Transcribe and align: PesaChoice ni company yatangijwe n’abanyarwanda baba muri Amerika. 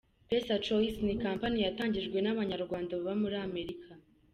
PesaChoice 0.29 0.99
ni 1.05 1.15
company 1.25 1.57
yatangijwe 1.65 2.17
n’abanyarwanda 2.21 2.93
baba 3.03 3.13
muri 3.21 3.35
Amerika. 3.47 3.89